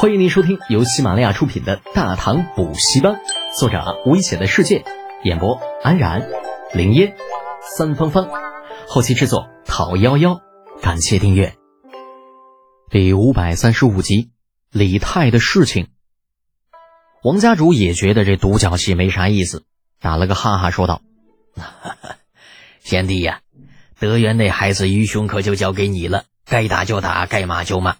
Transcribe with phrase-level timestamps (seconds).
[0.00, 3.14] 欢迎您收听由喜马拉雅出品的《大唐补习班》，
[3.58, 4.84] 作者危险的世界，
[5.24, 6.30] 演播安然、
[6.72, 7.16] 林烟、
[7.76, 8.28] 三芳芳，
[8.86, 10.40] 后期制作陶幺幺。
[10.80, 11.56] 感谢订阅。
[12.88, 14.30] 第五百三十五集，
[14.70, 15.88] 李泰的事情。
[17.24, 19.64] 王家主也觉得这独角戏没啥意思，
[20.00, 21.02] 打了个哈哈，说道
[22.78, 23.40] ：“贤弟呀，
[23.98, 27.96] 德元那孩子愚兄可就交给你了，该打就打，该骂就骂。”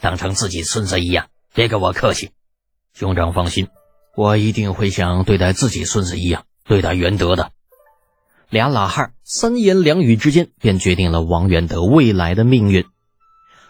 [0.00, 2.30] 当成自己孙子一样，别跟我客气。
[2.92, 3.68] 兄长放心，
[4.16, 7.50] 我一定会像对待自己孙子一样对待元德的。
[8.48, 12.84] 俩老汉三言两语之间便决定了王元德未来的命运。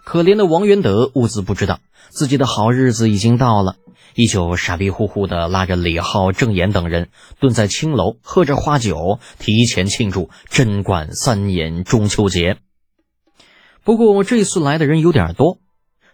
[0.05, 1.80] 可怜的王元德兀自不知道
[2.11, 3.77] 自己的好日子已经到了，
[4.15, 7.09] 依旧傻逼乎乎的拉着李浩、郑岩等人
[7.41, 12.59] 蹲在青楼喝着花酒，提前庆祝贞观三年中秋节。
[13.83, 15.59] 不过这次来的人有点多。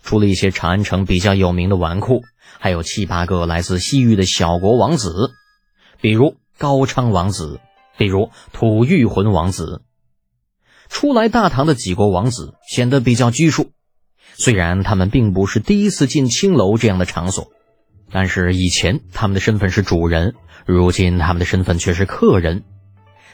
[0.02, 2.22] 除了一些长安城比较有名的纨绔，
[2.58, 5.30] 还有七八个来自西域的小国王子，
[6.00, 7.60] 比如高昌王子，
[7.96, 9.82] 比如吐谷浑王子。
[10.88, 13.70] 初来大唐的几国王子显得比较拘束，
[14.34, 17.50] 虽然他们并不是第一次进青楼这样的场所，
[18.10, 20.34] 但是以前他们的身份是主人，
[20.66, 22.64] 如今他们的身份却是客人。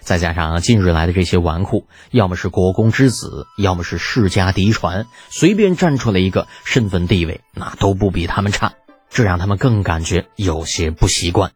[0.08, 8.72] 再加上近日来的这些纨绔，要么是国公之子，要么是世家嫡传，随便站出来一个，身份地位那都不比他们差，
[9.10, 11.52] 这让他们更感觉有些不习惯。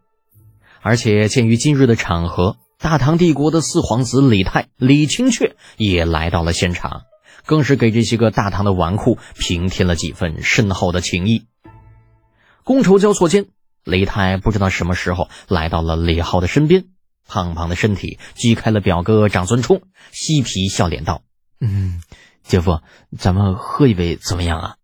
[0.83, 7.05] 而且鉴于今日的场合，大唐帝国的四皇子李泰、李清阙也来到了现场，
[7.47, 11.47] 更是给这些个大唐的纨绔平添了几分深厚的情谊。
[12.66, 13.47] 觥筹交错间，
[13.83, 16.84] 李泰不知道什么时候来到了李浩的身边。
[17.33, 19.80] 胖胖的身体击开了表哥长孙冲，
[20.11, 21.22] 嬉皮笑脸道
[21.61, 22.02] ：“嗯，
[22.42, 22.83] 姐夫，
[23.16, 24.77] 咱们喝一杯怎么样啊？”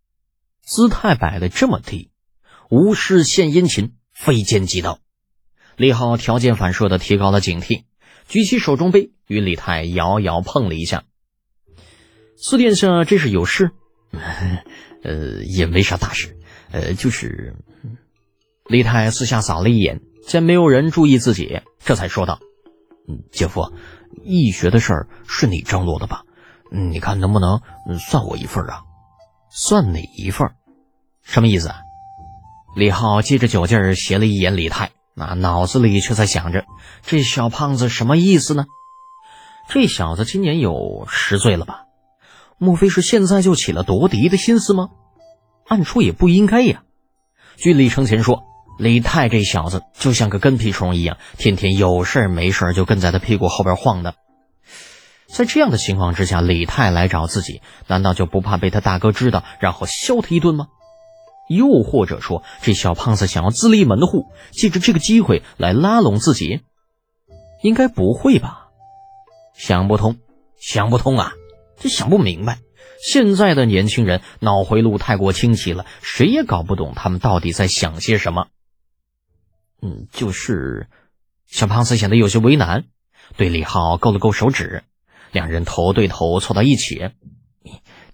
[0.64, 2.10] 姿态摆的这么低，
[2.70, 4.98] 无事献殷勤，非奸即盗。
[5.76, 7.84] 李浩条件反射的提高了警惕，
[8.26, 11.04] 举起手中杯，与李泰遥遥碰了一下。
[12.38, 13.72] 四殿下这是有事？
[15.04, 16.38] 呃，也没啥大事，
[16.70, 17.54] 呃，就是……
[18.64, 20.00] 李泰四下扫了一眼。
[20.28, 22.38] 见没有人注意自己，这才说道
[23.08, 23.72] ：“嗯，姐夫，
[24.22, 26.24] 易学的事儿是你张罗的吧？
[26.70, 27.62] 你看能不能
[27.98, 28.82] 算我一份啊？
[29.48, 30.50] 算你一份？
[31.22, 31.76] 什么意思啊？”
[32.76, 36.66] 李浩借着酒劲儿斜了一眼李泰，那脑子里却在想着：
[37.00, 38.66] 这小胖子什么意思呢？
[39.70, 41.84] 这小子今年有十岁了吧？
[42.58, 44.90] 莫非是现在就起了夺嫡的心思吗？
[45.66, 46.82] 按说也不应该呀。
[47.56, 48.44] 据李承前说。
[48.78, 54.14] 李泰这小子就像个跟屁虫一样，天天有事没事就跟在他屁股后边晃的。
[55.26, 60.68] 在这样的情况之下，李泰来找自己，难道就不怕被他大哥知道，然后削他一顿吗？
[61.50, 66.60] 又或者说，这小胖子想要自立门户，借着这个机会来拉拢自己？
[67.62, 68.68] 应该不会吧？
[69.56, 70.18] 想不通，
[70.60, 71.32] 想不通啊！
[71.80, 72.58] 这想不明白。
[73.04, 78.46] 现在的年轻人脑回路太过清奇了，谁也搞不懂他们到底在想些什么。
[79.80, 80.88] 嗯，就是
[81.46, 82.84] 小胖子显得有些为难，
[83.36, 84.82] 对李浩勾了勾手指，
[85.32, 87.10] 两人头对头凑到一起。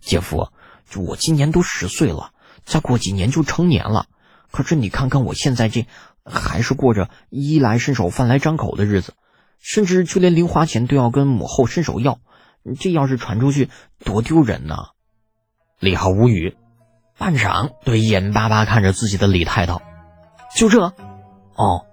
[0.01, 0.49] 姐夫，
[0.97, 2.33] 我今年都十岁了，
[2.65, 4.07] 再过几年就成年了。
[4.51, 5.87] 可是你看看我现在这，
[6.25, 9.15] 还是过着衣来伸手、饭来张口的日子，
[9.59, 12.21] 甚至就连零花钱都要跟母后伸手要。
[12.81, 13.69] 这要是传出去，
[14.05, 14.93] 多丢人呐！
[15.81, 16.57] 李浩无语，
[17.19, 19.83] 半晌对眼巴巴看着自己的李太道
[20.57, 20.95] ：“就这。”
[21.57, 21.87] 哦，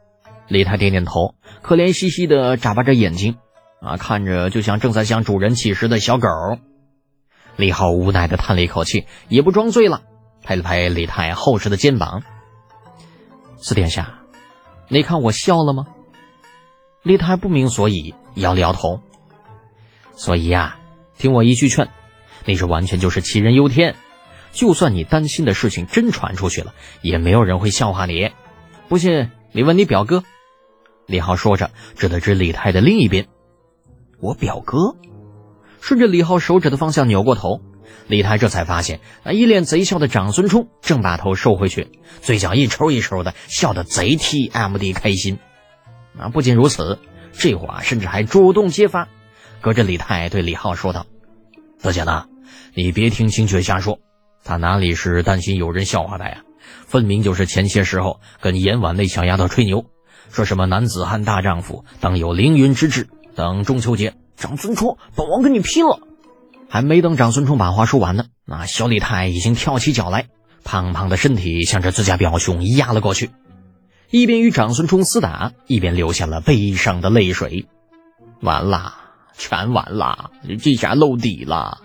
[0.48, 3.38] 李太点点头，可怜兮兮的眨巴着眼睛，
[3.82, 6.28] 啊，看着就像正在向主人乞食的小狗。
[7.58, 10.02] 李浩无奈的叹了一口气，也不装醉了，
[10.44, 12.24] 拍了拍李太厚实的肩膀
[13.62, 14.20] ：“四殿下，
[14.88, 15.88] 你看我笑了吗？”
[17.04, 19.02] 李太不明所以，摇了摇头。
[20.16, 20.80] 所以呀，
[21.18, 21.90] 听我一句劝，
[22.46, 23.96] 你这完全就是杞人忧天。
[24.52, 28.32] 就算你担心的事情真传出去了，也没有人会笑话你。
[28.88, 29.32] 不信？
[29.54, 30.24] 你问你表哥，
[31.08, 33.28] 李浩说着，指了指李泰的另一边。
[34.22, 34.96] 我表哥，
[35.82, 37.60] 顺着李浩手指的方向扭过头，
[38.08, 41.90] 李泰这才发现，那一脸贼笑的长孙冲正把头收回去，
[42.22, 45.38] 嘴角一抽一抽的，笑得贼 T M D 开心。
[46.18, 47.00] 啊，不仅如此，
[47.34, 49.10] 这话甚至还主动揭发，
[49.60, 51.08] 隔着李泰对李浩说道
[51.84, 52.28] ：“德简呐，
[52.74, 54.00] 你别听清雪瞎说，
[54.46, 56.44] 他哪里是担心有人笑话他呀？”
[56.86, 59.86] 分明就是前些时候跟阎婉那小丫头吹牛，
[60.32, 63.10] 说什么男子汉大丈夫当有凌云之志。
[63.34, 66.02] 等中秋节，长孙冲，本王跟你拼了！
[66.68, 70.28] 还没等长孙冲把话说完呢，那小李泰已经跳起脚来，
[70.66, 73.32] 胖胖的身体向着自家表兄压了过去，
[74.10, 77.68] 一边与长孙冲厮打，一边流下了悲伤的泪水。
[78.42, 79.00] 完啦，
[79.38, 80.32] 全完啦！
[80.62, 81.80] 这下露底了。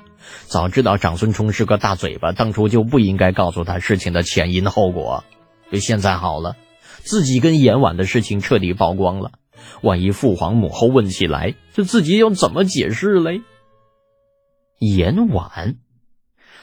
[0.46, 5.24] 早知道长孙冲是个大嘴巴，当初就不应该告诉他事情的前因后果。
[5.70, 6.56] 这现在好了，
[7.02, 9.32] 自己跟严婉的事情彻底曝光了。
[9.82, 13.42] 万一父皇母后问起来，这自己要怎么解释嘞？
[14.78, 15.76] 严婉。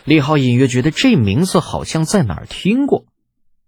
[0.05, 3.05] 李浩隐约觉得这名字好像在哪儿听过，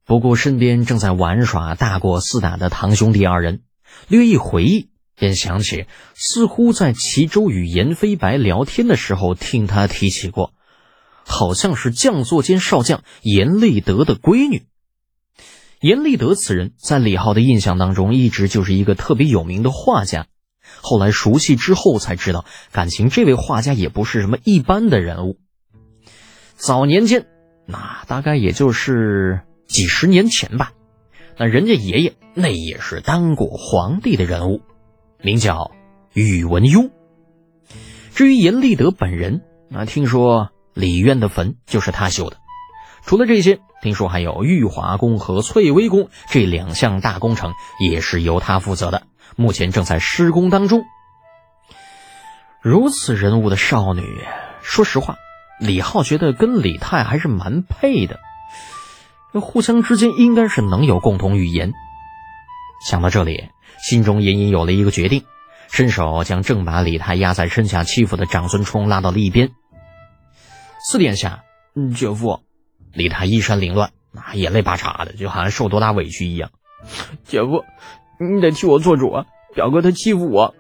[0.05, 3.61] 不顾身边正在玩耍、大过四打的堂兄弟二人，
[4.07, 10.53] 略一回忆，便想起似乎在齐州与严飞白聊天的时候听他提起过，
[11.23, 14.65] 好像是将作间少将严立德的闺女。
[15.81, 20.27] 严立德此人，在李浩的印象当中，一直就是一个特别有名的画家。
[20.81, 25.37] 后来熟悉之后才知道，感情这位画家也不是什么一般的人物。
[26.55, 27.27] 早年间，
[27.67, 30.71] 那大概也就是几十年前吧。
[31.37, 34.61] 那人家爷爷那也是当过皇帝的人物，
[35.25, 35.71] 名叫
[36.13, 36.91] 宇文邕。
[38.13, 39.41] 至于严立德本人，
[39.71, 42.37] 那听说李渊的坟就是他修的。
[43.03, 50.83] 除了这些，听说还有玉华宫和翠微宫这两项大工程也是由他负责的，目前正在施工当中。
[52.61, 54.03] 如此人物的少女，
[54.61, 55.15] 说实话。
[55.59, 58.19] 李浩觉得跟李泰还是蛮配的，
[59.41, 61.73] 互相之间应该是能有共同语言。
[62.85, 63.49] 想到这里，
[63.81, 65.23] 心中隐隐有了一个决定，
[65.71, 69.51] 伸手将正把李泰压在身下欺负的长孙冲拉到了一边。
[70.87, 71.43] 四殿下，
[71.95, 72.41] 姐夫，
[72.93, 76.51] 李泰衣衫凌乱，那眼泪巴叉的，就好像受多大委屈一样。
[77.23, 77.63] 姐夫，
[78.19, 79.25] 你得替我做主啊！
[79.53, 80.53] 表哥他欺负我。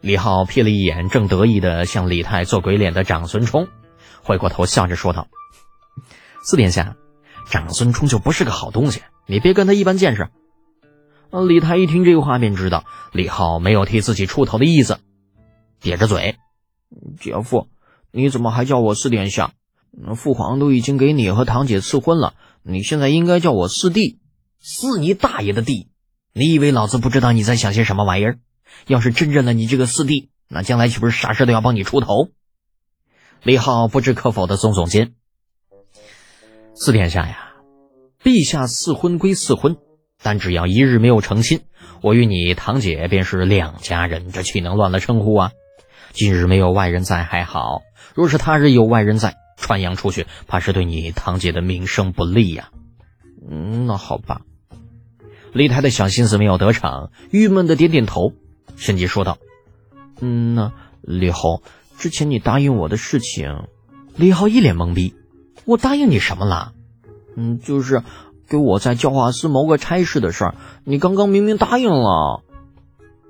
[0.00, 3.68] 李浩瞥了一眼正得意的向李泰做鬼脸的长孙冲。
[4.22, 5.28] 回过头笑着说道
[6.42, 6.96] ：“四殿下，
[7.46, 10.28] 长孙冲就不是个好东西，你别跟他一般见识。”
[11.30, 14.98] 李泰一听这个话，便知道李浩没有替自己出头的意思，
[15.80, 16.36] 瘪着嘴
[17.20, 17.68] ：“姐夫，
[18.10, 19.52] 你怎么还叫我四殿下？
[20.16, 24.18] 父皇都已经给你和堂姐赐婚了，你现在应该叫我四弟。
[24.58, 25.88] 四你大爷的弟！
[26.32, 28.38] 你以为老子不知道你在想些什么玩意儿？
[28.86, 32.28] 要是真认了你这个四弟，那将来岂不是啥事都要帮你出头？”
[33.42, 35.14] 李浩不置可否的耸耸肩
[36.74, 37.52] ：“四殿下呀，
[38.22, 39.78] 陛下赐婚归赐婚，
[40.22, 41.60] 但只要一日没有成亲，
[42.02, 45.52] 我与你堂姐便是两家人，这岂能乱了称呼啊？
[46.12, 47.82] 今日没有外人在还好，
[48.14, 52.70] 若是他日有外人在，传扬出去，怕是对你堂姐的名声不利呀。
[53.48, 54.42] ”“嗯，那好吧。”
[55.52, 58.32] 李太太小心思没有得逞，郁闷的点点头，
[58.76, 59.38] 旋即说道
[60.20, 60.72] ：“嗯，那
[61.02, 61.62] 李后。”
[61.98, 63.68] 之前你答应我的事情，
[64.16, 65.14] 李浩一脸懵逼。
[65.66, 66.72] 我答应你什么了？
[67.36, 68.02] 嗯，就是
[68.50, 70.54] 给我在教化司谋个差事的事儿。
[70.84, 72.42] 你刚刚明明答应了。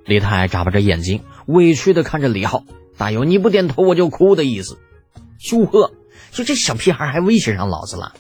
[0.07, 2.65] 李太眨巴着眼睛，委屈的看着李浩，
[2.97, 4.79] 大有你不点头我就哭的意思。
[5.53, 5.93] 哟呵，
[6.31, 8.15] 就这小屁孩还威胁上老子了？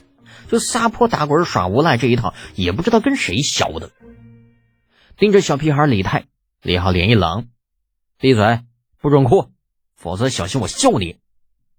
[0.48, 3.90] 就撒泼打滚耍无赖这一套，也不知道跟谁学的。
[5.16, 6.26] 盯着小屁孩李泰，
[6.62, 7.48] 李浩脸一冷，
[8.18, 8.60] 闭嘴，
[9.00, 9.48] 不准哭。
[9.96, 11.16] 否则小心我笑你！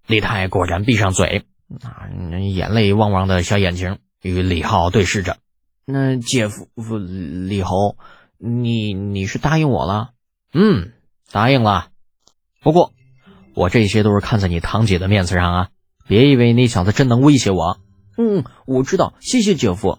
[0.07, 1.45] 李泰果然闭上嘴，
[1.83, 2.09] 啊，
[2.39, 5.37] 眼泪汪汪的小眼睛与李浩对视着。
[5.85, 6.67] 那姐夫
[6.97, 7.97] 李侯，
[8.37, 10.11] 你你是答应我了？
[10.53, 10.93] 嗯，
[11.31, 11.87] 答应了。
[12.61, 12.93] 不过
[13.55, 15.69] 我这些都是看在你堂姐的面子上啊，
[16.07, 17.79] 别以为你小子真能威胁我。
[18.17, 19.97] 嗯，我知道，谢谢姐夫。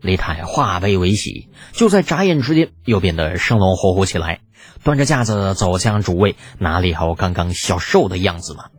[0.00, 4.40] 李泰化悲为喜，就在眨眼之间又变得生龙活虎起来。
[4.82, 8.70] 端着架子走向主位，哪里还有刚刚消瘦的样子嘛？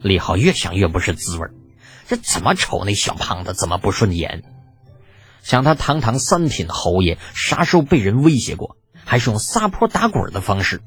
[0.00, 1.54] 李浩越想越不是滋味儿
[2.08, 4.42] 这怎么瞅那小胖子怎么不顺眼？
[5.42, 8.76] 想他堂堂三品侯爷，啥时候被人威胁过？
[9.04, 10.80] 还是用撒泼打滚的方式？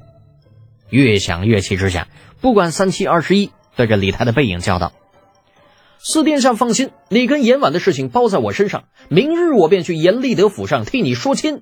[0.90, 2.08] 越想越气之下，
[2.42, 4.92] 不管三七二十一，对着李泰的背影叫道
[6.00, 11.62] ：“四殿下放心，你跟严婉的事情包在我身上，明日我便去严立德府上替你说亲。”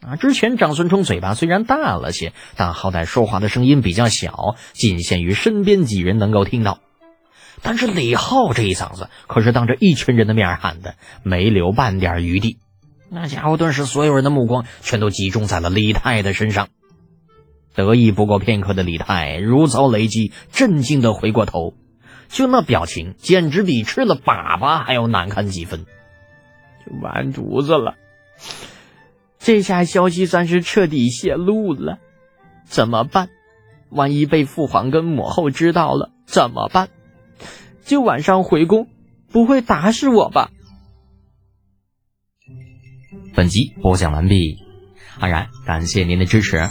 [0.00, 0.16] 啊！
[0.16, 6.78] 之前长孙冲嘴巴虽然大了些，但好歹说话的声音比较小，仅限于身边几人能够听到。
[7.64, 12.58] 但是李浩这一嗓子可是当着一群人的面喊的，没留半点余地。
[13.08, 16.68] 那家伙顿时所有人的目光全都集中在了李泰的身上。
[17.74, 21.74] 得意不过片刻的李泰如遭雷击，震惊的回过头，
[22.28, 25.86] 就那表情简直比吃了粑粑还要难看几分。
[26.84, 27.94] 就完犊子了！
[29.38, 31.98] 这下消息算是彻底泄露了，
[32.66, 33.30] 怎么办？
[33.88, 36.90] 万一被父皇跟母后知道了怎么办？
[37.84, 38.88] 就晚上回宫，
[39.30, 40.50] 不会打死我吧？
[43.34, 44.58] 本集播讲完毕，
[45.18, 46.70] 安然感谢您的支持。